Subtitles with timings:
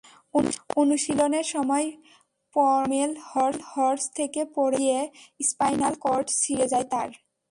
[0.75, 1.87] অনুশীলনের সময়
[2.55, 3.11] pommel
[3.71, 4.99] horse থেকে পড়ে গিয়ে
[5.39, 7.09] স্পাইনাল কর্ড ছিঁড়ে যায় তাঁর।